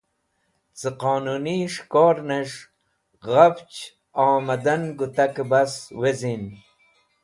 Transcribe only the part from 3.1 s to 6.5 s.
Ghafch Omadan gutake bas Wezin